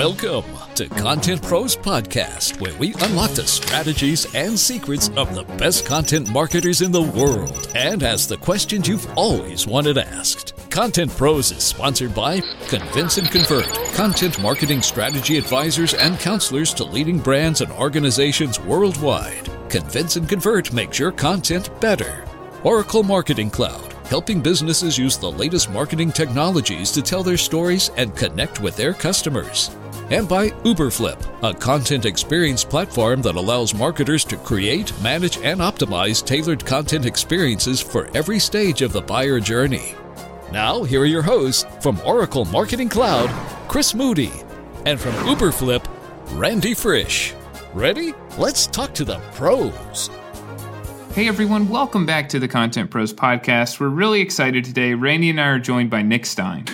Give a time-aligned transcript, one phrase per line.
[0.00, 5.84] Welcome to Content Pros Podcast, where we unlock the strategies and secrets of the best
[5.84, 10.54] content marketers in the world and ask the questions you've always wanted asked.
[10.70, 16.84] Content Pros is sponsored by Convince and Convert, content marketing strategy advisors and counselors to
[16.84, 19.50] leading brands and organizations worldwide.
[19.68, 22.24] Convince and Convert makes your content better.
[22.64, 28.16] Oracle Marketing Cloud, helping businesses use the latest marketing technologies to tell their stories and
[28.16, 29.76] connect with their customers.
[30.10, 36.26] And by Uberflip, a content experience platform that allows marketers to create, manage, and optimize
[36.26, 39.94] tailored content experiences for every stage of the buyer journey.
[40.50, 43.30] Now, here are your hosts from Oracle Marketing Cloud,
[43.68, 44.32] Chris Moody,
[44.84, 45.86] and from Uberflip,
[46.36, 47.32] Randy Frisch.
[47.72, 48.12] Ready?
[48.36, 50.10] Let's talk to the pros.
[51.14, 53.78] Hey everyone, welcome back to the Content Pros podcast.
[53.78, 54.94] We're really excited today.
[54.94, 56.64] Randy and I are joined by Nick Stein.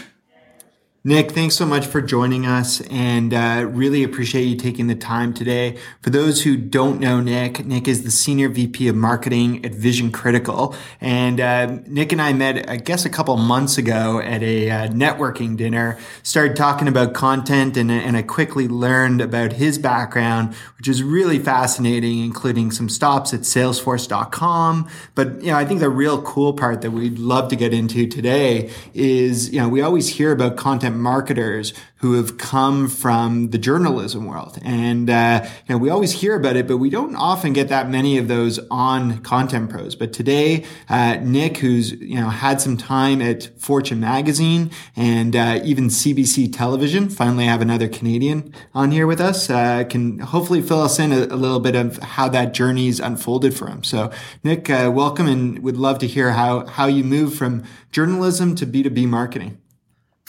[1.07, 5.33] Nick, thanks so much for joining us and uh, really appreciate you taking the time
[5.33, 5.79] today.
[6.03, 10.11] For those who don't know Nick, Nick is the Senior VP of Marketing at Vision
[10.11, 10.75] Critical.
[11.01, 14.89] And uh, Nick and I met, I guess, a couple months ago at a uh,
[14.89, 20.89] networking dinner, started talking about content, and, and I quickly learned about his background, which
[20.89, 24.89] is really fascinating, including some stops at salesforce.com.
[25.15, 28.09] But, you know, I think the real cool part that we'd love to get into
[28.09, 33.59] today is, you know, we always hear about content marketers who have come from the
[33.59, 34.59] journalism world.
[34.63, 37.89] And, uh, you know, we always hear about it, but we don't often get that
[37.89, 39.95] many of those on Content Pros.
[39.95, 45.61] But today, uh, Nick, who's, you know, had some time at Fortune Magazine and uh,
[45.65, 50.83] even CBC Television, finally have another Canadian on here with us, uh, can hopefully fill
[50.83, 53.83] us in a, a, little bit of how that journey's unfolded for him.
[53.83, 54.11] So,
[54.45, 58.67] Nick, uh, welcome and would love to hear how, how you move from journalism to
[58.67, 59.59] B2B marketing.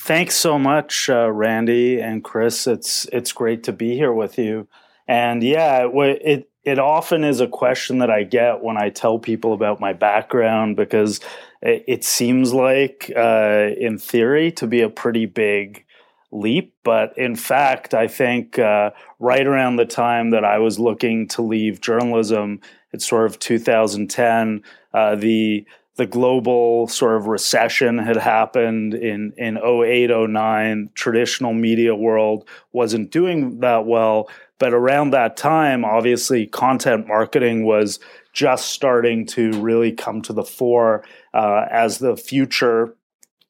[0.07, 2.65] Thanks so much, uh, Randy and Chris.
[2.65, 4.69] It's it's great to be here with you.
[5.05, 9.19] And yeah, it, it it often is a question that I get when I tell
[9.19, 11.19] people about my background because
[11.61, 15.83] it, it seems like, uh, in theory, to be a pretty big
[16.31, 16.73] leap.
[16.85, 21.41] But in fact, I think uh, right around the time that I was looking to
[21.41, 22.61] leave journalism,
[22.93, 24.63] it's sort of 2010,
[24.93, 25.65] uh, the
[25.97, 33.11] the global sort of recession had happened in in 08 09 traditional media world wasn't
[33.11, 34.29] doing that well.
[34.59, 37.99] But around that time obviously content marketing was
[38.31, 41.03] just starting to really come to the fore
[41.33, 42.95] uh, as the future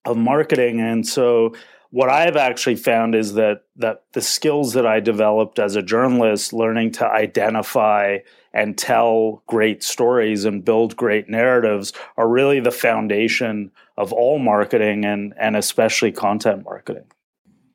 [0.05, 0.79] of marketing.
[0.79, 1.53] And so
[1.89, 6.53] what I've actually found is that that the skills that I developed as a journalist,
[6.53, 8.19] learning to identify
[8.57, 15.05] and tell great stories and build great narratives, are really the foundation of all marketing
[15.05, 17.05] and and especially content marketing.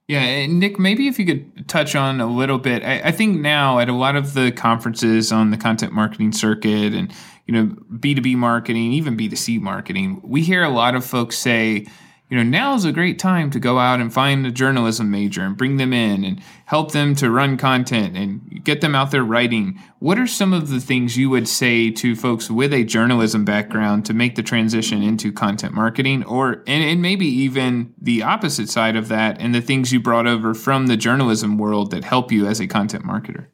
[0.09, 2.82] Yeah, Nick, maybe if you could touch on a little bit.
[2.82, 6.93] I, I think now at a lot of the conferences on the content marketing circuit
[6.93, 7.12] and
[7.47, 10.97] you know B two B marketing, even B two C marketing, we hear a lot
[10.97, 11.87] of folks say
[12.32, 15.43] you know, now is a great time to go out and find a journalism major
[15.43, 19.22] and bring them in and help them to run content and get them out there
[19.22, 19.78] writing.
[19.98, 24.06] What are some of the things you would say to folks with a journalism background
[24.06, 28.97] to make the transition into content marketing or and, and maybe even the opposite side
[28.97, 32.47] of that and the things you brought over from the journalism world that help you
[32.47, 33.49] as a content marketer?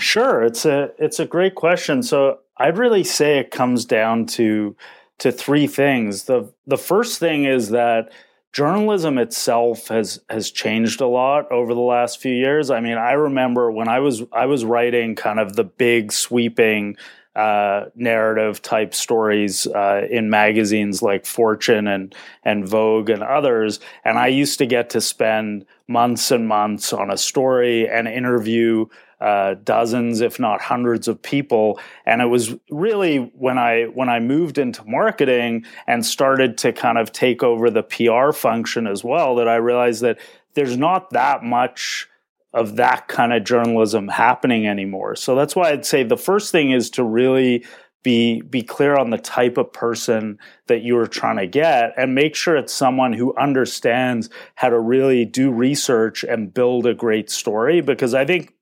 [0.00, 2.02] Sure, it's a it's a great question.
[2.02, 4.74] So I'd really say it comes down to
[5.18, 6.24] to three things.
[6.24, 8.12] The the first thing is that
[8.52, 12.70] journalism itself has has changed a lot over the last few years.
[12.70, 16.96] I mean, I remember when I was I was writing kind of the big sweeping
[17.38, 22.12] uh, narrative type stories uh, in magazines like Fortune and
[22.42, 27.12] and Vogue and others, and I used to get to spend months and months on
[27.12, 28.86] a story and interview
[29.20, 31.78] uh, dozens, if not hundreds, of people.
[32.06, 36.98] And it was really when I when I moved into marketing and started to kind
[36.98, 40.18] of take over the PR function as well that I realized that
[40.54, 42.08] there's not that much
[42.52, 45.14] of that kind of journalism happening anymore.
[45.16, 47.64] So that's why I'd say the first thing is to really
[48.02, 52.14] be be clear on the type of person that you are trying to get and
[52.14, 57.28] make sure it's someone who understands how to really do research and build a great
[57.28, 58.54] story because I think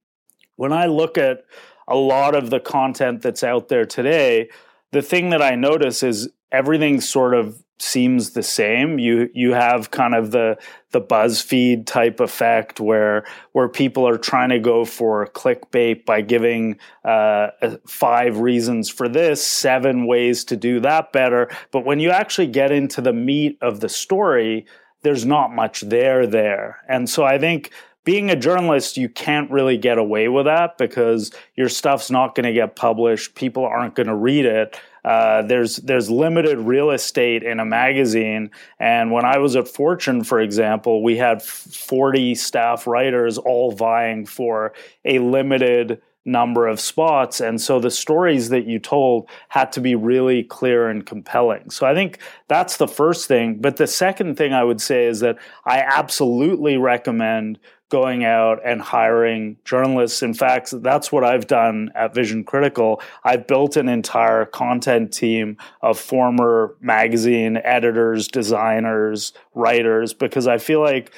[0.57, 1.45] when I look at
[1.87, 4.49] a lot of the content that's out there today,
[4.93, 8.99] the thing that I notice is everything's sort of seems the same.
[8.99, 10.57] You you have kind of the
[10.93, 16.79] the BuzzFeed type effect where where people are trying to go for clickbait by giving
[17.05, 17.49] uh,
[17.87, 21.51] five reasons for this, seven ways to do that better.
[21.71, 24.67] But when you actually get into the meat of the story,
[25.03, 26.83] there's not much there there.
[26.89, 27.71] And so I think
[28.07, 32.47] being a journalist, you can't really get away with that because your stuff's not going
[32.47, 33.35] to get published.
[33.35, 34.81] People aren't going to read it.
[35.07, 38.51] Uh, there's there's limited real estate in a magazine,
[38.81, 44.27] and when I was at Fortune, for example, we had 40 staff writers all vying
[44.27, 44.73] for
[45.05, 47.41] a limited number of spots.
[47.41, 51.71] And so the stories that you told had to be really clear and compelling.
[51.71, 52.19] So I think
[52.49, 53.59] that's the first thing.
[53.61, 58.81] But the second thing I would say is that I absolutely recommend going out and
[58.81, 60.23] hiring journalists.
[60.23, 63.01] In fact, that's what I've done at Vision Critical.
[63.23, 70.81] I've built an entire content team of former magazine editors, designers, writers, because I feel
[70.81, 71.13] like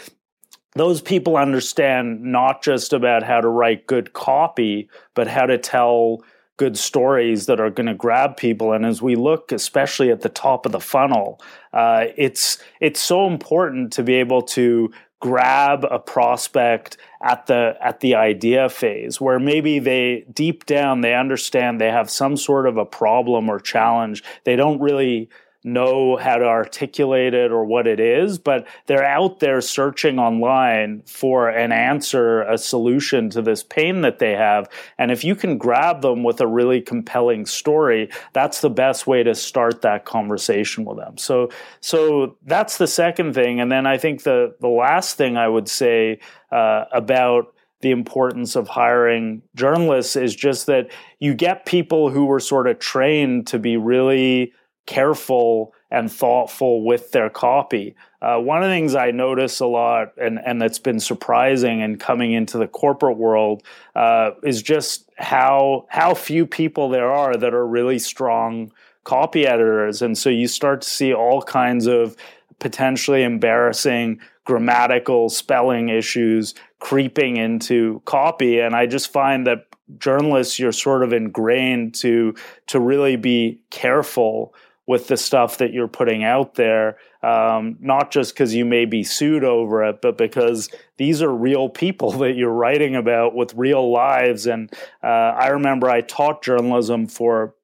[0.75, 6.23] those people understand not just about how to write good copy, but how to tell
[6.59, 8.73] good stories that are going to grab people.
[8.73, 11.41] And as we look, especially at the top of the funnel,
[11.73, 18.01] uh, it's it's so important to be able to grab a prospect at the at
[18.01, 22.77] the idea phase where maybe they deep down they understand they have some sort of
[22.77, 24.23] a problem or challenge.
[24.45, 25.29] They don't really
[25.65, 31.03] know how to articulate it or what it is, but they're out there searching online
[31.05, 34.69] for an answer, a solution to this pain that they have.
[34.99, 39.23] And if you can grab them with a really compelling story, that's the best way
[39.25, 41.19] to start that conversation with them.
[41.19, 41.51] So,
[41.81, 43.61] so that's the second thing.
[43.61, 46.21] And then I think the, the last thing I would say
[46.53, 50.91] uh, about the importance of hiring journalists is just that
[51.21, 54.53] you get people who were sort of trained to be really
[54.89, 57.95] careful and thoughtful with their copy.
[58.23, 62.01] Uh, one of the things I notice a lot, and, and that's been surprising and
[62.01, 63.63] coming into the corporate world,
[63.95, 68.73] uh, is just how how few people there are that are really strong
[69.05, 72.17] copy editors, and so you start to see all kinds of
[72.59, 79.67] potentially embarrassing grammatical spelling issues creeping into copy, and I just find that
[79.99, 82.35] journalists you're sort of ingrained to
[82.67, 84.55] to really be careful
[84.89, 89.05] with the stuff that you're putting out there, um, not just because you may be
[89.05, 93.93] sued over it, but because these are real people that you're writing about with real
[93.93, 94.47] lives.
[94.47, 94.73] And
[95.05, 97.55] uh, I remember I taught journalism for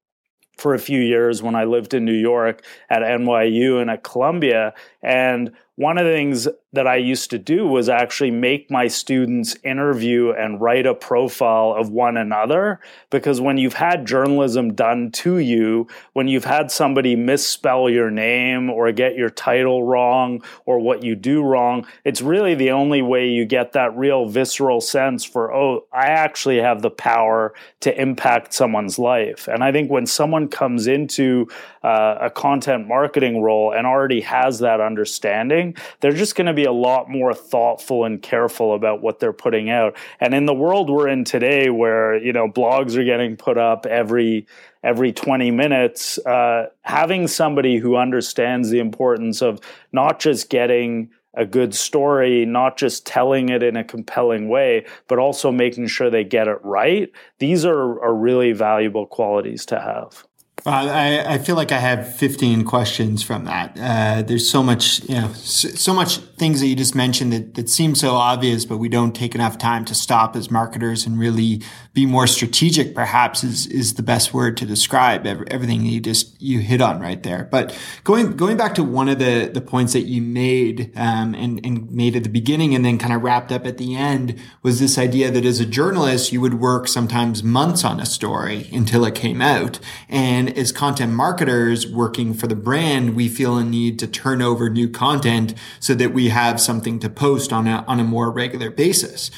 [0.55, 4.73] for a few years when I lived in New York at NYU and at Columbia,
[5.01, 9.55] and one of the things that I used to do was actually make my students
[9.63, 12.79] interview and write a profile of one another.
[13.09, 18.69] Because when you've had journalism done to you, when you've had somebody misspell your name
[18.69, 23.27] or get your title wrong or what you do wrong, it's really the only way
[23.27, 28.53] you get that real visceral sense for, oh, I actually have the power to impact
[28.53, 29.47] someone's life.
[29.47, 31.47] And I think when someone comes into
[31.83, 35.64] uh, a content marketing role and already has that understanding,
[36.01, 39.69] they're just going to be a lot more thoughtful and careful about what they're putting
[39.69, 39.95] out.
[40.19, 43.85] And in the world we're in today, where you know blogs are getting put up
[43.85, 44.47] every
[44.83, 49.59] every 20 minutes, uh, having somebody who understands the importance of
[49.91, 55.19] not just getting a good story, not just telling it in a compelling way, but
[55.19, 57.11] also making sure they get it right.
[57.39, 60.25] These are, are really valuable qualities to have.
[60.65, 63.77] Well, I, I feel like I have 15 questions from that.
[63.79, 67.53] Uh, there's so much, you know, so, so, much things that you just mentioned that,
[67.53, 71.19] that seem so obvious, but we don't take enough time to stop as marketers and
[71.19, 71.61] really
[71.93, 76.61] be more strategic, perhaps is, is the best word to describe everything you just, you
[76.61, 77.47] hit on right there.
[77.51, 81.63] But going, going back to one of the, the points that you made, um, and,
[81.63, 84.79] and made at the beginning and then kind of wrapped up at the end was
[84.79, 89.05] this idea that as a journalist, you would work sometimes months on a story until
[89.05, 89.79] it came out.
[90.09, 94.69] And as content marketers working for the brand, we feel a need to turn over
[94.69, 98.69] new content so that we have something to post on a, on a more regular
[98.69, 99.31] basis.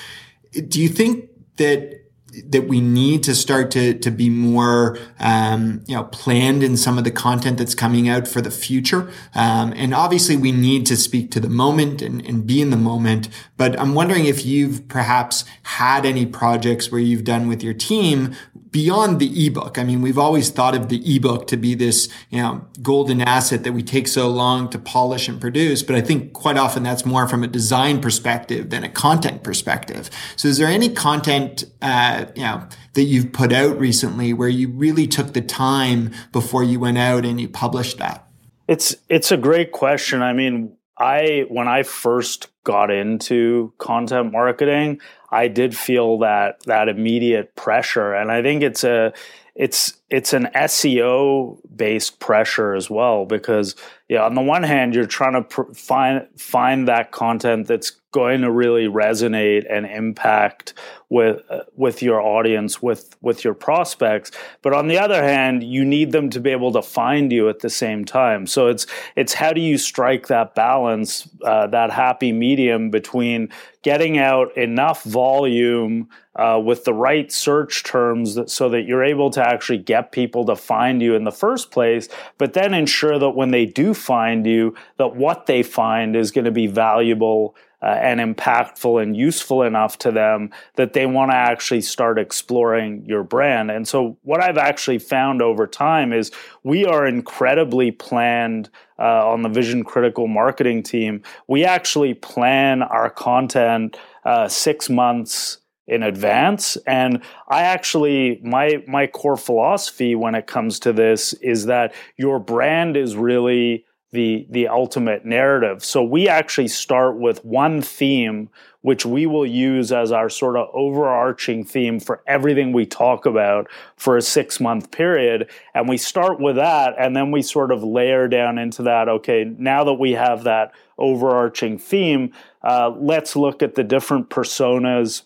[0.51, 2.07] Do you think that
[2.45, 6.97] that we need to start to to be more um, you know planned in some
[6.97, 9.09] of the content that's coming out for the future.
[9.33, 12.77] Um, and obviously, we need to speak to the moment and, and be in the
[12.77, 13.29] moment.
[13.55, 18.35] But I'm wondering if you've perhaps had any projects where you've done with your team
[18.77, 19.79] beyond the ebook.
[19.79, 23.63] I mean, we've always thought of the ebook to be this, you know, golden asset
[23.63, 25.81] that we take so long to polish and produce.
[25.81, 30.11] But I think quite often that's more from a design perspective than a content perspective.
[30.35, 34.69] So is there any content, uh, you know, that you've put out recently where you
[34.69, 38.27] really took the time before you went out and you published that?
[38.67, 40.21] It's, it's a great question.
[40.21, 46.87] I mean, I, when I first got into content marketing, I did feel that that
[46.89, 49.13] immediate pressure, and I think it's a
[49.57, 53.75] it's it's an SEO based pressure as well because
[54.07, 58.41] yeah, on the one hand, you're trying to pr- find find that content that's going
[58.41, 60.73] to really resonate and impact
[61.09, 64.31] with uh, with your audience with with your prospects.
[64.61, 67.59] But on the other hand you need them to be able to find you at
[67.59, 68.47] the same time.
[68.47, 73.49] So it's it's how do you strike that balance uh, that happy medium between
[73.81, 79.29] getting out enough volume uh, with the right search terms that, so that you're able
[79.29, 83.31] to actually get people to find you in the first place but then ensure that
[83.31, 87.85] when they do find you that what they find is going to be valuable uh,
[87.85, 93.23] and impactful and useful enough to them that they want to actually start exploring your
[93.23, 93.69] brand.
[93.69, 96.31] And so, what I've actually found over time is
[96.63, 101.21] we are incredibly planned uh, on the Vision Critical marketing team.
[101.47, 109.07] We actually plan our content uh, six months in advance and i actually my my
[109.07, 114.67] core philosophy when it comes to this is that your brand is really the the
[114.67, 115.83] ultimate narrative.
[115.83, 118.49] So we actually start with one theme
[118.81, 123.67] which we will use as our sort of overarching theme for everything we talk about
[123.97, 127.83] for a 6 month period and we start with that and then we sort of
[127.83, 132.31] layer down into that okay now that we have that overarching theme
[132.63, 135.23] uh, let's look at the different personas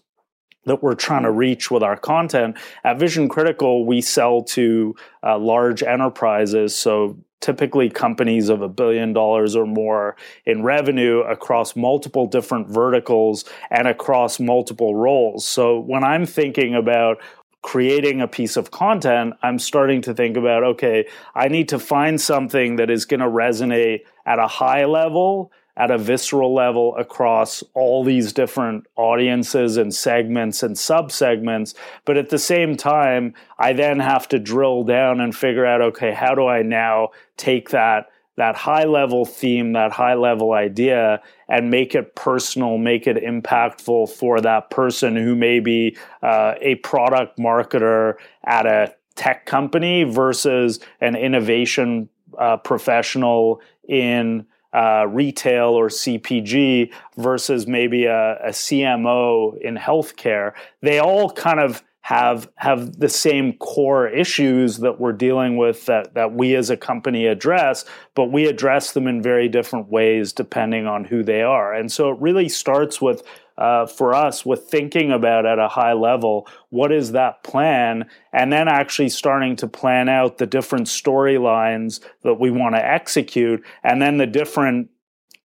[0.65, 2.57] that we're trying to reach with our content.
[2.83, 9.13] At Vision Critical, we sell to uh, large enterprises, so typically companies of a billion
[9.13, 10.15] dollars or more
[10.45, 15.45] in revenue across multiple different verticals and across multiple roles.
[15.45, 17.17] So when I'm thinking about
[17.63, 22.21] creating a piece of content, I'm starting to think about okay, I need to find
[22.21, 25.51] something that is going to resonate at a high level
[25.81, 31.73] at a visceral level across all these different audiences and segments and subsegments.
[32.05, 36.13] But at the same time, I then have to drill down and figure out, okay,
[36.13, 41.19] how do I now take that that high level theme, that high level idea,
[41.49, 46.75] and make it personal, make it impactful for that person who may be uh, a
[46.75, 52.07] product marketer at a tech company versus an innovation
[52.37, 60.99] uh, professional in uh, retail or CPG versus maybe a, a CMO in healthcare, they
[60.99, 66.33] all kind of have have the same core issues that we're dealing with that that
[66.33, 67.85] we as a company address
[68.15, 71.73] but we address them in very different ways depending on who they are.
[71.73, 73.23] And so it really starts with
[73.61, 78.09] uh, for us with thinking about at a high level what is that plan?
[78.33, 83.63] And then actually starting to plan out the different storylines that we want to execute
[83.83, 84.89] and then the different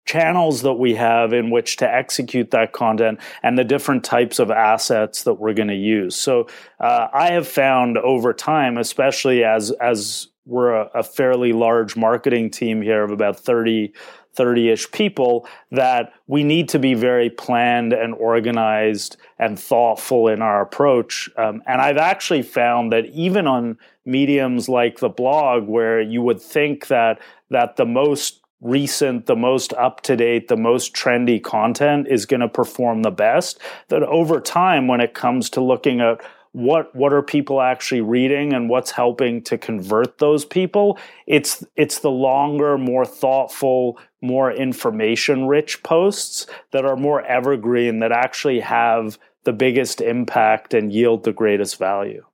[0.04, 4.50] channels that we have in which to execute that content and the different types of
[4.50, 6.14] assets that we're going to use.
[6.14, 6.48] So
[6.80, 12.50] uh, i have found over time especially as as we're a, a fairly large marketing
[12.50, 13.92] team here of about 30
[14.34, 20.62] 30-ish people that we need to be very planned and organized and thoughtful in our
[20.62, 26.22] approach um, and i've actually found that even on mediums like the blog where you
[26.22, 27.20] would think that
[27.50, 32.40] that the most recent, the most up to date, the most trendy content is going
[32.40, 33.58] to perform the best.
[33.88, 36.20] That over time, when it comes to looking at
[36.52, 42.00] what what are people actually reading and what's helping to convert those people it's it's
[42.00, 49.18] the longer more thoughtful more information rich posts that are more evergreen that actually have
[49.44, 52.24] the biggest impact and yield the greatest value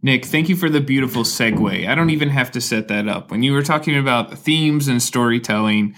[0.00, 1.88] Nick, thank you for the beautiful segue.
[1.88, 3.32] I don't even have to set that up.
[3.32, 5.96] When you were talking about themes and storytelling,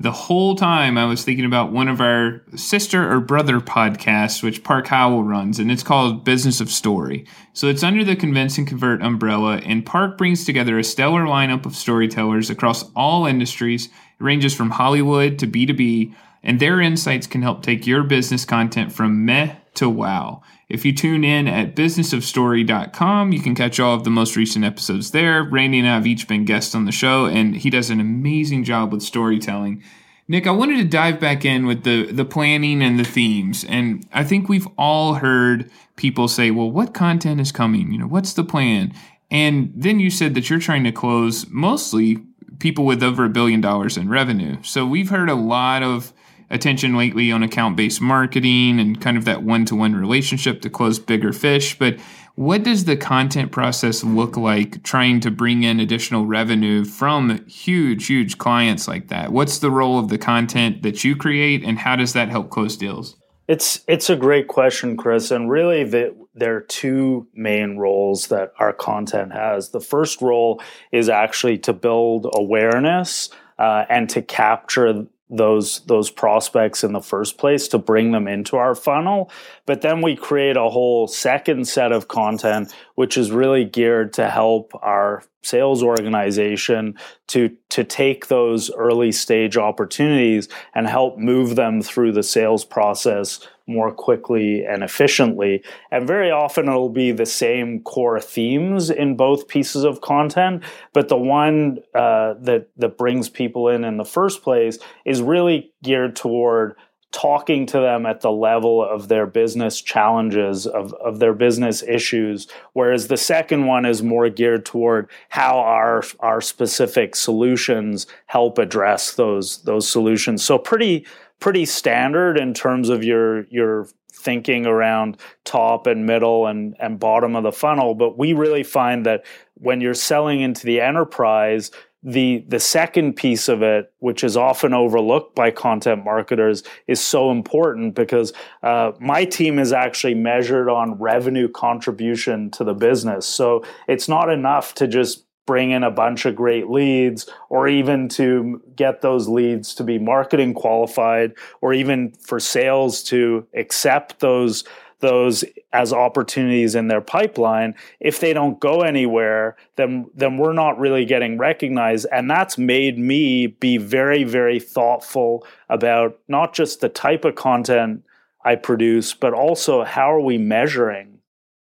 [0.00, 4.64] the whole time I was thinking about one of our sister or brother podcasts, which
[4.64, 7.26] Park Howell runs, and it's called Business of Story.
[7.52, 11.66] So it's under the Convince and Convert umbrella, and Park brings together a stellar lineup
[11.66, 13.86] of storytellers across all industries.
[13.88, 13.92] It
[14.24, 19.26] ranges from Hollywood to B2B, and their insights can help take your business content from
[19.26, 20.42] meh to wow.
[20.68, 25.10] If you tune in at businessofstory.com, you can catch all of the most recent episodes
[25.10, 25.42] there.
[25.42, 28.64] Randy and I have each been guests on the show, and he does an amazing
[28.64, 29.82] job with storytelling.
[30.28, 33.64] Nick, I wanted to dive back in with the the planning and the themes.
[33.64, 37.90] And I think we've all heard people say, "Well, what content is coming?
[37.90, 38.92] You know, what's the plan?"
[39.28, 42.18] And then you said that you're trying to close mostly
[42.60, 44.58] people with over a billion dollars in revenue.
[44.62, 46.12] So we've heard a lot of
[46.50, 50.70] attention lately on account based marketing and kind of that one to one relationship to
[50.70, 51.78] close bigger fish.
[51.78, 51.98] But
[52.34, 58.06] what does the content process look like trying to bring in additional revenue from huge,
[58.06, 59.32] huge clients like that?
[59.32, 62.76] What's the role of the content that you create and how does that help close
[62.76, 63.16] deals?
[63.46, 68.52] It's it's a great question, Chris, and really the, there are two main roles that
[68.60, 69.70] our content has.
[69.70, 73.28] The first role is actually to build awareness
[73.58, 78.56] uh, and to capture those those prospects in the first place to bring them into
[78.56, 79.30] our funnel.
[79.64, 84.28] But then we create a whole second set of content which is really geared to
[84.28, 86.96] help our sales organization
[87.28, 93.46] to to take those early stage opportunities and help move them through the sales process
[93.70, 99.48] more quickly and efficiently and very often it'll be the same core themes in both
[99.48, 100.62] pieces of content
[100.92, 105.72] but the one uh, that that brings people in in the first place is really
[105.82, 106.74] geared toward
[107.12, 112.46] talking to them at the level of their business challenges, of, of their business issues.
[112.72, 119.14] Whereas the second one is more geared toward how our, our specific solutions help address
[119.14, 120.44] those, those solutions.
[120.44, 121.04] So pretty,
[121.40, 127.34] pretty standard in terms of your, your thinking around top and middle and, and bottom
[127.34, 127.94] of the funnel.
[127.94, 131.70] But we really find that when you're selling into the enterprise,
[132.02, 137.30] the the second piece of it, which is often overlooked by content marketers, is so
[137.30, 138.32] important because
[138.62, 143.26] uh, my team is actually measured on revenue contribution to the business.
[143.26, 148.08] So it's not enough to just bring in a bunch of great leads or even
[148.08, 154.62] to get those leads to be marketing qualified or even for sales to accept those
[155.00, 157.74] those as opportunities in their pipeline.
[157.98, 162.06] If they don't go anywhere then then we're not really getting recognized.
[162.12, 168.04] And that's made me be very very thoughtful about not just the type of content
[168.44, 171.19] I produce but also how are we measuring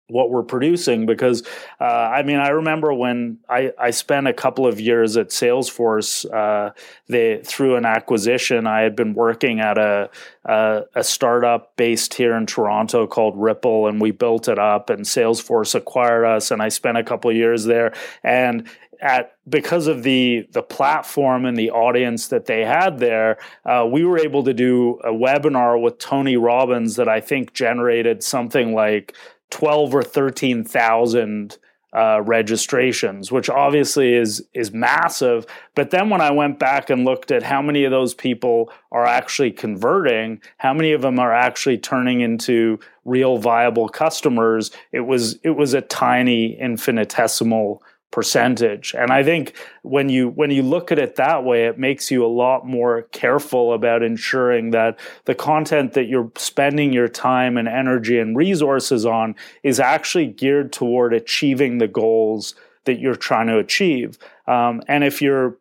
[0.08, 1.44] what we're producing because
[1.80, 6.32] uh, I mean I remember when I, I spent a couple of years at Salesforce
[6.32, 6.74] uh,
[7.08, 10.10] they through an acquisition I had been working at a,
[10.46, 15.06] a, a startup based here in Toronto called Rypple and we built it up and
[15.06, 17.94] Salesforce acquired us and I spent a couple of years there.
[18.24, 18.68] And
[19.04, 24.06] at because of the the platform and the audience that they had there, uh, we
[24.06, 29.14] were able to do a webinar with Tony Robbins that I think generated something like
[29.54, 31.58] 12 or 13,000
[31.96, 35.46] uh, registrations, which obviously is is massive.
[35.76, 39.06] But then when I went back and looked at how many of those people are
[39.06, 45.38] actually converting, how many of them are actually turning into real viable customers, it was
[45.44, 48.94] it was a tiny infinitesimal percentage.
[48.96, 52.24] And i think when you when you look at it that way it makes you
[52.24, 57.68] a lot more careful about ensuring that the content that you're spending your time and
[57.68, 62.54] energy and resources on is actually geared toward achieving the goals
[62.86, 64.20] that you're trying to achieve.
[64.46, 65.58] Um, and if you're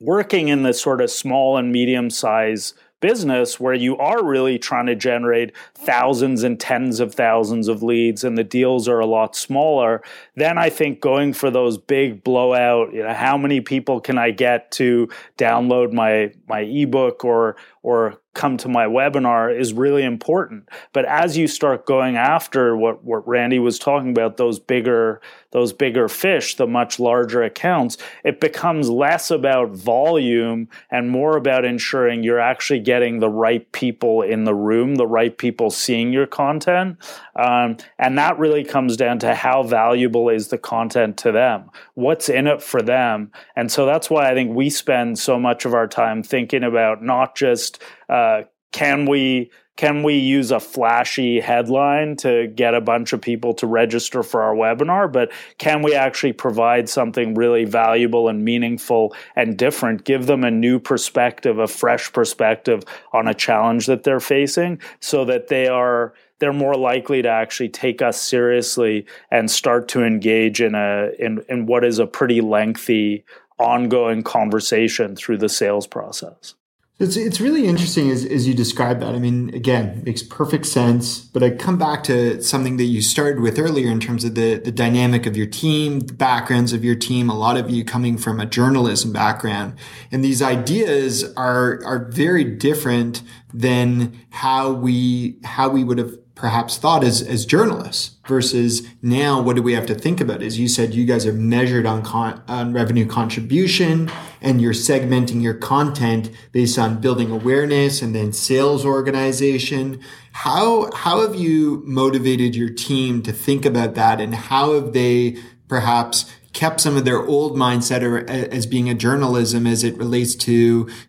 [0.00, 4.86] working in the sort of small and medium size business where you are really trying
[4.86, 9.36] to generate thousands and tens of thousands of leads and the deals are a lot
[9.36, 10.02] smaller,
[10.36, 14.30] then I think going for those big blowout, you know, how many people can I
[14.30, 20.68] get to download my my ebook or or come to my webinar is really important.
[20.92, 25.72] But as you start going after what, what Randy was talking about, those bigger, those
[25.72, 32.22] bigger fish, the much larger accounts, it becomes less about volume and more about ensuring
[32.22, 36.96] you're actually getting the right people in the room, the right people seeing your content.
[37.36, 41.70] Um, and that really comes down to how valuable is the content to them?
[41.94, 43.30] What's in it for them?
[43.56, 47.02] And so that's why I think we spend so much of our time thinking about
[47.02, 53.14] not just uh, can we can we use a flashy headline to get a bunch
[53.14, 55.10] of people to register for our webinar?
[55.10, 60.50] But can we actually provide something really valuable and meaningful and different give them a
[60.50, 66.12] new perspective a fresh perspective on a challenge that they're facing so that they are
[66.38, 71.42] they're more likely to actually take us seriously and start to engage in a in,
[71.48, 73.24] in what is a pretty lengthy
[73.58, 76.54] ongoing conversation through the sales process
[76.98, 79.14] it's it's really interesting as, as you describe that.
[79.14, 81.20] I mean, again, makes perfect sense.
[81.20, 84.56] But I come back to something that you started with earlier in terms of the,
[84.58, 88.18] the dynamic of your team, the backgrounds of your team, a lot of you coming
[88.18, 89.74] from a journalism background.
[90.12, 96.78] And these ideas are are very different than how we how we would have perhaps
[96.78, 100.66] thought as, as journalists versus now what do we have to think about as you
[100.66, 104.10] said you guys are measured on con, on revenue contribution
[104.42, 110.00] and you're segmenting your content based on building awareness and then sales organization.
[110.32, 115.38] How, how have you motivated your team to think about that and how have they
[115.68, 120.52] perhaps kept some of their old mindset as being a journalism as it relates to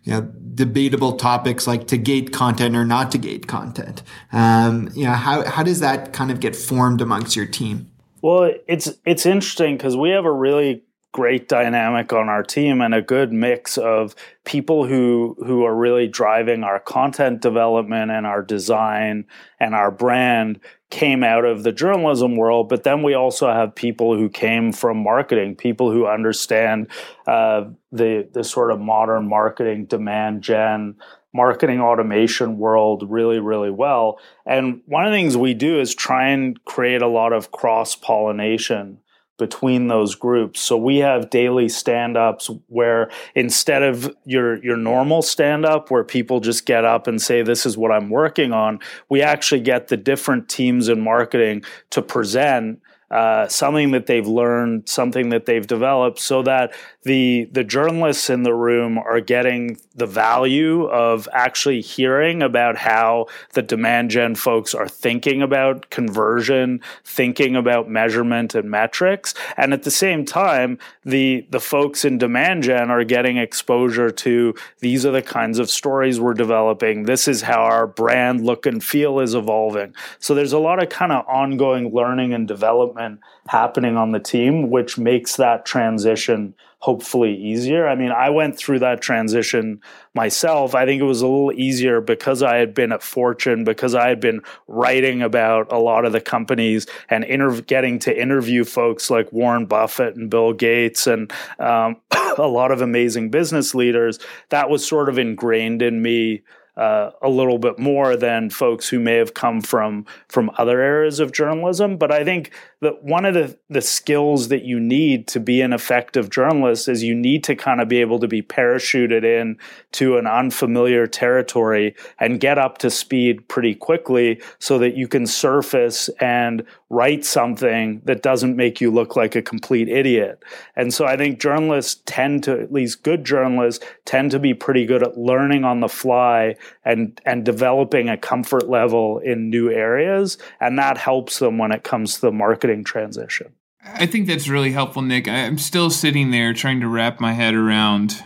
[0.04, 0.22] you know
[0.54, 4.02] debatable topics like to gate content or not to gate content.
[4.32, 7.90] Um, you know how how does that kind of get formed amongst your team?
[8.22, 10.83] Well, it's it's interesting because we have a really
[11.14, 16.08] great dynamic on our team and a good mix of people who who are really
[16.08, 19.24] driving our content development and our design
[19.60, 20.58] and our brand
[20.90, 22.68] came out of the journalism world.
[22.68, 26.88] But then we also have people who came from marketing people who understand
[27.28, 30.96] uh, the the sort of modern marketing demand gen
[31.32, 34.18] marketing automation world really really well.
[34.44, 37.94] And one of the things we do is try and create a lot of cross
[37.94, 38.98] pollination
[39.36, 40.60] between those groups.
[40.60, 46.66] So we have daily stand-ups where instead of your your normal stand-up where people just
[46.66, 50.48] get up and say this is what I'm working on, we actually get the different
[50.48, 52.80] teams in marketing to present
[53.14, 56.74] uh, something that they've learned, something that they've developed, so that
[57.04, 63.26] the the journalists in the room are getting the value of actually hearing about how
[63.52, 69.84] the demand gen folks are thinking about conversion, thinking about measurement and metrics, and at
[69.84, 75.12] the same time, the the folks in demand gen are getting exposure to these are
[75.12, 77.04] the kinds of stories we're developing.
[77.04, 79.94] This is how our brand look and feel is evolving.
[80.18, 83.03] So there's a lot of kind of ongoing learning and development
[83.48, 87.88] happening on the team, which makes that transition hopefully easier.
[87.88, 89.80] I mean, I went through that transition
[90.14, 90.74] myself.
[90.74, 94.10] I think it was a little easier because I had been at Fortune, because I
[94.10, 97.24] had been writing about a lot of the companies and
[97.66, 101.96] getting to interview folks like Warren Buffett and Bill Gates and um,
[102.36, 104.18] a lot of amazing business leaders.
[104.50, 106.42] That was sort of ingrained in me
[106.76, 111.20] uh, a little bit more than folks who may have come from from other areas
[111.20, 111.96] of journalism.
[111.96, 112.50] But I think
[112.84, 117.02] that one of the the skills that you need to be an effective journalist is
[117.02, 119.58] you need to kind of be able to be parachuted in
[119.92, 125.26] to an unfamiliar territory and get up to speed pretty quickly so that you can
[125.26, 130.42] surface and write something that doesn't make you look like a complete idiot.
[130.76, 134.86] And so I think journalists tend to, at least good journalists, tend to be pretty
[134.86, 140.38] good at learning on the fly and, and developing a comfort level in new areas.
[140.60, 143.52] And that helps them when it comes to the marketing transition.
[143.84, 145.28] I think that's really helpful, Nick.
[145.28, 148.24] I'm still sitting there trying to wrap my head around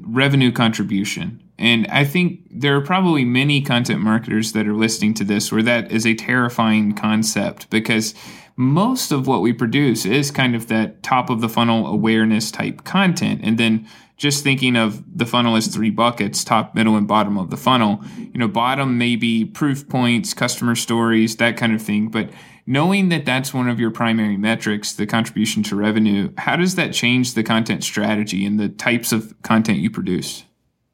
[0.00, 5.24] revenue contribution and I think there are probably many content marketers that are listening to
[5.24, 8.14] this where that is a terrifying concept because
[8.56, 12.84] most of what we produce is kind of that top of the funnel awareness type
[12.84, 13.40] content.
[13.42, 17.50] And then just thinking of the funnel as three buckets top, middle, and bottom of
[17.50, 18.00] the funnel.
[18.18, 22.08] You know, bottom may be proof points, customer stories, that kind of thing.
[22.08, 22.30] But
[22.66, 26.92] knowing that that's one of your primary metrics, the contribution to revenue, how does that
[26.92, 30.44] change the content strategy and the types of content you produce?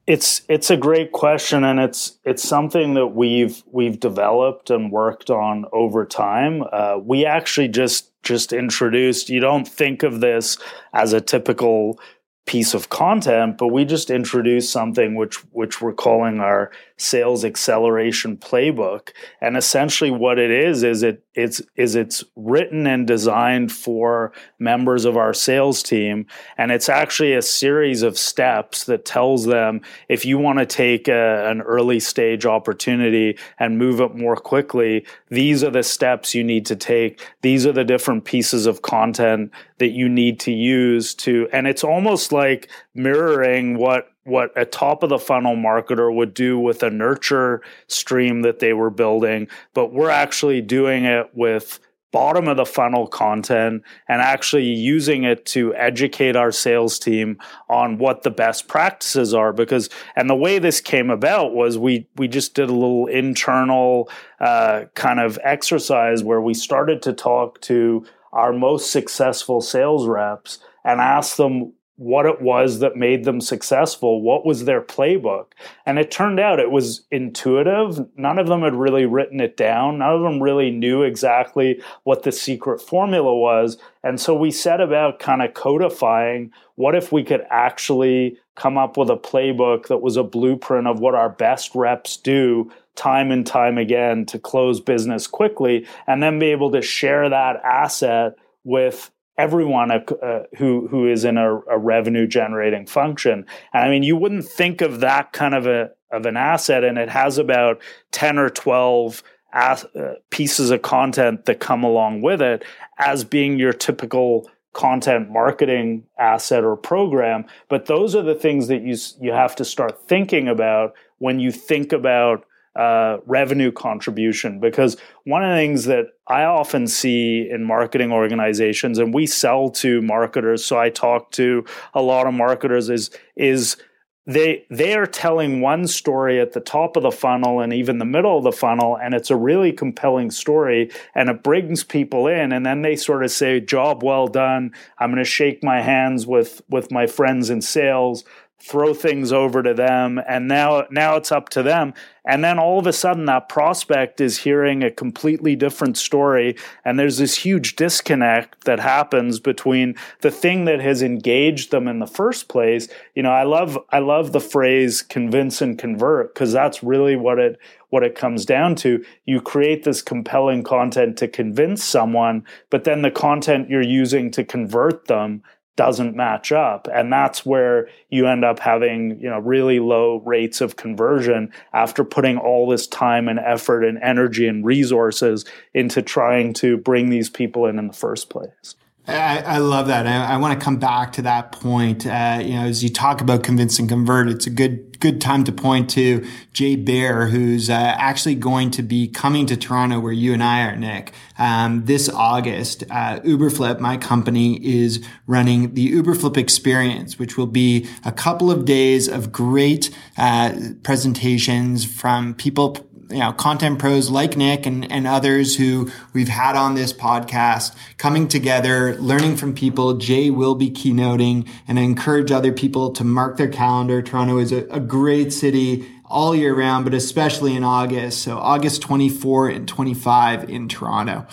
[0.05, 5.29] It's it's a great question, and it's it's something that we've we've developed and worked
[5.29, 6.61] on over time.
[6.73, 9.29] Uh, we actually just just introduced.
[9.29, 10.57] You don't think of this
[10.93, 11.99] as a typical
[12.45, 18.35] piece of content, but we just introduced something which which we're calling our sales acceleration
[18.35, 19.09] playbook.
[19.39, 25.05] And essentially what it is is it it's is it's written and designed for members
[25.05, 26.25] of our sales team
[26.57, 31.07] and it's actually a series of steps that tells them if you want to take
[31.07, 36.43] a, an early stage opportunity and move it more quickly these are the steps you
[36.43, 39.51] need to take these are the different pieces of content
[39.83, 45.03] that you need to use to and it's almost like mirroring what what a top
[45.03, 49.91] of the funnel marketer would do with a nurture stream that they were building, but
[49.91, 51.81] we're actually doing it with
[52.13, 57.37] bottom of the funnel content and actually using it to educate our sales team
[57.69, 62.07] on what the best practices are because and the way this came about was we
[62.15, 64.07] we just did a little internal
[64.39, 70.59] uh, kind of exercise where we started to talk to our most successful sales reps
[70.83, 75.45] and ask them what it was that made them successful, what was their playbook.
[75.85, 78.03] And it turned out it was intuitive.
[78.17, 79.99] None of them had really written it down.
[79.99, 83.77] None of them really knew exactly what the secret formula was.
[84.03, 88.97] And so we set about kind of codifying what if we could actually come up
[88.97, 93.47] with a playbook that was a blueprint of what our best reps do time and
[93.47, 99.09] time again to close business quickly and then be able to share that asset with
[99.37, 103.45] everyone uh, who who is in a, a, revenue generating function.
[103.73, 106.97] And I mean, you wouldn't think of that kind of a of an asset, and
[106.97, 112.41] it has about ten or twelve as, uh, pieces of content that come along with
[112.41, 112.63] it
[112.97, 117.45] as being your typical content marketing asset or program.
[117.69, 121.51] But those are the things that you you have to start thinking about when you
[121.51, 127.63] think about uh, revenue contribution because one of the things that I often see in
[127.63, 132.89] marketing organizations, and we sell to marketers, so I talk to a lot of marketers,
[132.89, 133.77] is is
[134.25, 138.05] they they are telling one story at the top of the funnel and even the
[138.05, 142.53] middle of the funnel and it's a really compelling story and it brings people in
[142.53, 144.71] and then they sort of say job well done.
[144.97, 148.23] I'm going to shake my hands with with my friends in sales
[148.63, 151.93] throw things over to them and now now it's up to them.
[152.25, 156.97] And then all of a sudden that prospect is hearing a completely different story and
[156.97, 162.07] there's this huge disconnect that happens between the thing that has engaged them in the
[162.07, 162.87] first place.
[163.15, 167.39] You know i love i love the phrase convince and convert because that's really what
[167.39, 169.03] it what it comes down to.
[169.25, 174.45] You create this compelling content to convince someone but then the content you're using to
[174.45, 175.43] convert them
[175.75, 176.87] doesn't match up.
[176.93, 182.03] And that's where you end up having you know really low rates of conversion after
[182.03, 187.29] putting all this time and effort and energy and resources into trying to bring these
[187.29, 190.07] people in in the first place I, I, love that.
[190.07, 192.05] I, I, want to come back to that point.
[192.05, 195.43] Uh, you know, as you talk about convince and convert, it's a good good time
[195.43, 200.13] to point to Jay Baer, who's uh, actually going to be coming to Toronto, where
[200.13, 202.83] you and I are, Nick, um, this August.
[202.83, 208.63] Uh, Uberflip, my company, is running the Uberflip experience, which will be a couple of
[208.63, 212.77] days of great uh, presentations from people
[213.13, 217.75] you know, content pros like Nick and, and others who we've had on this podcast
[217.97, 219.93] coming together, learning from people.
[219.97, 224.01] Jay will be keynoting and I encourage other people to mark their calendar.
[224.01, 228.21] Toronto is a, a great city all year round, but especially in August.
[228.21, 231.27] So August 24 and 25 in Toronto.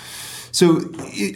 [0.52, 0.80] So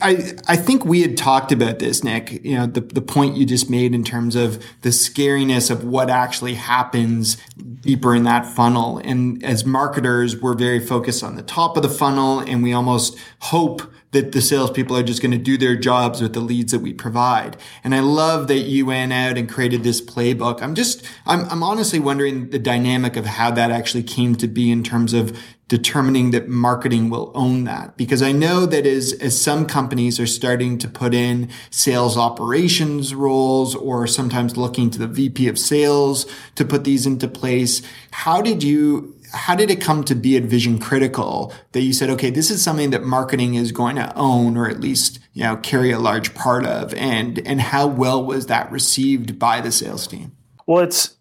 [0.03, 2.45] I I think we had talked about this, Nick.
[2.45, 6.11] You know, the, the point you just made in terms of the scariness of what
[6.11, 7.37] actually happens
[7.81, 8.99] deeper in that funnel.
[8.99, 13.17] And as marketers, we're very focused on the top of the funnel and we almost
[13.41, 13.83] hope
[14.15, 16.95] that the salespeople are just going to do their jobs with the leads that we
[16.95, 17.57] provide.
[17.83, 20.63] And I love that you went out and created this playbook.
[20.63, 24.71] I'm just, I'm, I'm honestly wondering the dynamic of how that actually came to be
[24.71, 25.37] in terms of
[25.69, 27.97] determining that marketing will own that.
[27.97, 33.15] Because i know that as, as some companies are starting to put in sales operations
[33.15, 38.43] roles or sometimes looking to the vp of sales to put these into place how
[38.43, 42.31] did you how did it come to be at vision critical that you said okay
[42.31, 45.91] this is something that marketing is going to own or at least you know carry
[45.91, 50.33] a large part of and and how well was that received by the sales team?
[50.67, 51.14] Well it's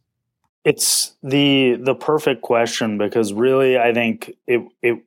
[0.65, 5.03] it's the the perfect question because really I think it it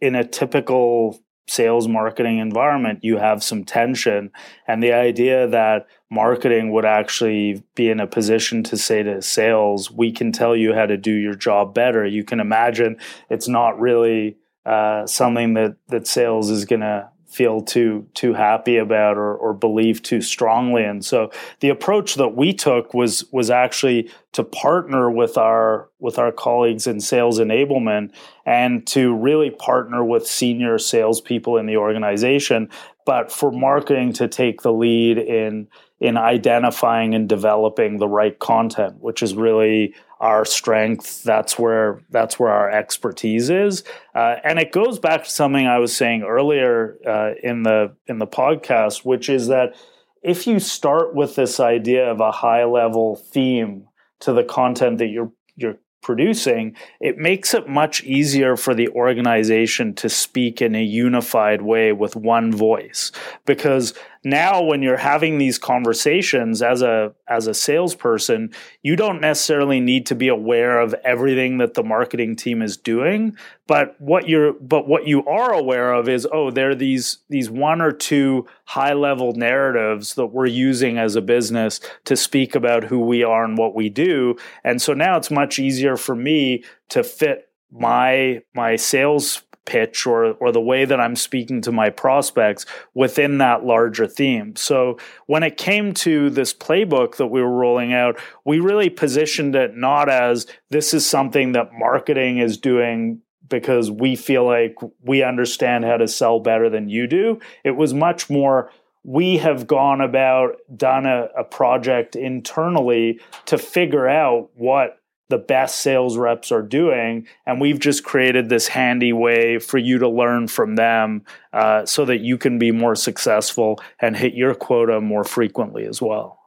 [0.00, 4.30] in a typical sales marketing environment you have some tension
[4.68, 9.90] and the idea that marketing would actually be in a position to say to sales
[9.90, 12.06] we can tell you how to do your job better.
[12.06, 17.62] You can imagine it's not really uh, something that that sales is going to feel
[17.62, 20.84] too too happy about or, or believe too strongly.
[20.84, 26.18] And so the approach that we took was was actually to partner with our with
[26.18, 28.12] our colleagues in sales enablement
[28.46, 32.68] and to really partner with senior salespeople in the organization
[33.06, 35.66] but for marketing to take the lead in
[36.00, 41.22] in identifying and developing the right content, which is really our strength.
[41.22, 43.84] That's where that's where our expertise is,
[44.14, 48.18] uh, and it goes back to something I was saying earlier uh, in the in
[48.18, 49.74] the podcast, which is that
[50.22, 53.86] if you start with this idea of a high level theme
[54.20, 59.94] to the content that you're you're producing, it makes it much easier for the organization
[59.94, 63.12] to speak in a unified way with one voice.
[63.44, 68.52] Because now when you're having these conversations as a as a salesperson
[68.82, 73.36] you don't necessarily need to be aware of everything that the marketing team is doing
[73.66, 77.48] but what you're but what you are aware of is oh there are these these
[77.50, 82.84] one or two high level narratives that we're using as a business to speak about
[82.84, 84.36] who we are and what we do.
[84.64, 90.32] And so now it's much easier for me to fit my my sales pitch or
[90.34, 94.56] or the way that I'm speaking to my prospects within that larger theme.
[94.56, 99.54] So when it came to this playbook that we were rolling out, we really positioned
[99.54, 105.22] it not as this is something that marketing is doing because we feel like we
[105.22, 107.38] understand how to sell better than you do.
[107.64, 108.70] It was much more
[109.02, 114.99] we have gone about done a, a project internally to figure out what
[115.30, 117.26] the best sales reps are doing.
[117.46, 122.04] And we've just created this handy way for you to learn from them uh, so
[122.04, 126.38] that you can be more successful and hit your quota more frequently as well.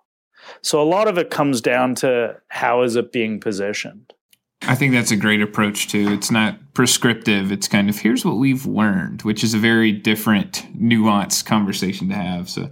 [0.61, 4.13] So a lot of it comes down to how is it being positioned.
[4.65, 6.09] I think that's a great approach too.
[6.09, 7.51] It's not prescriptive.
[7.51, 12.15] It's kind of here's what we've learned, which is a very different, nuanced conversation to
[12.15, 12.49] have.
[12.49, 12.69] So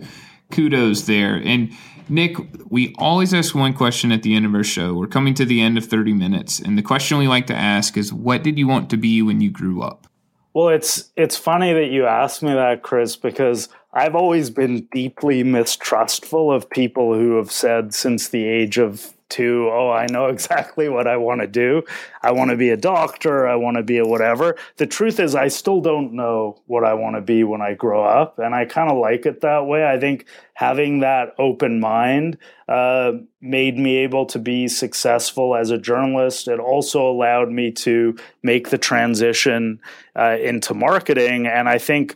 [0.51, 1.35] kudos there.
[1.35, 1.71] And
[2.09, 2.35] Nick,
[2.69, 4.93] we always ask one question at the end of our show.
[4.93, 6.59] We're coming to the end of 30 minutes.
[6.59, 9.41] And the question we like to ask is what did you want to be when
[9.41, 10.07] you grew up?
[10.53, 15.43] Well, it's it's funny that you asked me that, Chris, because I've always been deeply
[15.43, 20.89] mistrustful of people who have said since the age of two, oh, I know exactly
[20.89, 21.83] what I want to do.
[22.21, 23.47] I want to be a doctor.
[23.47, 24.55] I want to be a whatever.
[24.77, 28.03] The truth is, I still don't know what I want to be when I grow
[28.03, 28.37] up.
[28.37, 29.85] And I kind of like it that way.
[29.85, 35.77] I think having that open mind uh, made me able to be successful as a
[35.77, 36.47] journalist.
[36.47, 39.79] It also allowed me to make the transition
[40.15, 41.47] uh, into marketing.
[41.47, 42.15] And I think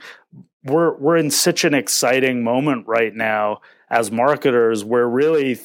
[0.66, 5.60] we're we're in such an exciting moment right now as marketers where really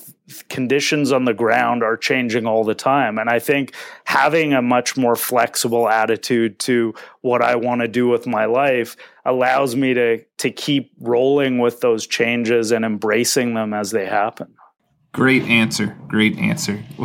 [0.49, 4.97] conditions on the ground are changing all the time and i think having a much
[4.97, 10.23] more flexible attitude to what i want to do with my life allows me to
[10.39, 14.55] to keep rolling with those changes and embracing them as they happen
[15.13, 15.99] Great answer.
[16.07, 16.81] Great answer.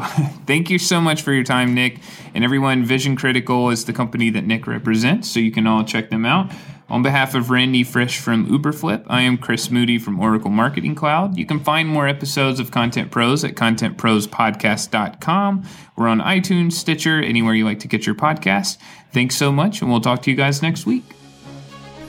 [0.45, 1.99] Thank you so much for your time, Nick.
[2.35, 6.11] And everyone, Vision Critical is the company that Nick represents, so you can all check
[6.11, 6.51] them out.
[6.87, 11.35] On behalf of Randy Frisch from Uberflip, I am Chris Moody from Oracle Marketing Cloud.
[11.35, 15.63] You can find more episodes of Content Pros at contentprospodcast.com.
[15.95, 18.77] We're on iTunes, Stitcher, anywhere you like to get your podcast.
[19.11, 21.03] Thanks so much, and we'll talk to you guys next week.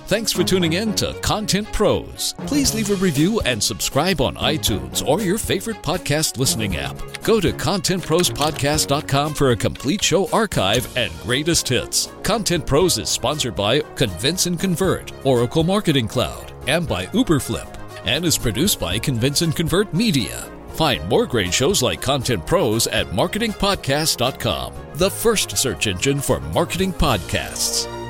[0.06, 2.36] Thanks for tuning in to Content Pros.
[2.46, 6.96] Please leave a review and subscribe on iTunes or your favorite podcast listening app.
[7.24, 12.08] Go to contentprospodcast.com for a complete show archive and greatest hits.
[12.22, 18.24] Content Pros is sponsored by Convince and Convert, Oracle Marketing Cloud, and by Uberflip, and
[18.24, 20.48] is produced by Convince and Convert Media.
[20.74, 26.92] Find more great shows like Content Pros at marketingpodcast.com, the first search engine for marketing
[26.92, 28.05] podcasts.